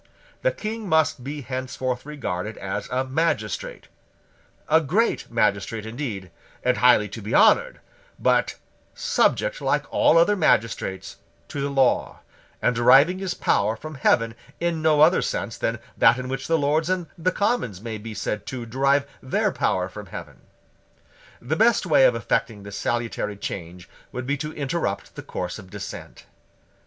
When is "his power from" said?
13.19-13.93